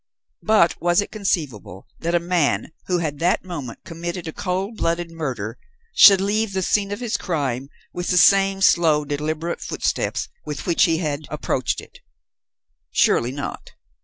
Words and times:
But 0.41 0.81
was 0.81 0.99
it 0.99 1.11
conceivable 1.11 1.85
that 1.99 2.15
a 2.15 2.19
man 2.19 2.71
who 2.87 2.97
had 2.97 3.19
that 3.19 3.45
moment 3.45 3.83
committed 3.85 4.27
a 4.27 4.33
cold 4.33 4.75
blooded 4.77 5.11
murder 5.11 5.59
should 5.93 6.19
leave 6.19 6.53
the 6.53 6.63
scene 6.63 6.91
of 6.91 7.01
his 7.01 7.17
crime 7.17 7.69
with 7.93 8.07
the 8.07 8.17
same 8.17 8.61
slow, 8.61 9.05
deliberate 9.05 9.61
footsteps 9.61 10.27
with 10.43 10.65
which 10.65 10.85
he 10.85 10.97
had 10.97 11.27
approached 11.29 11.79
it? 11.81 11.99
Surely 12.91 13.31
not. 13.31 13.73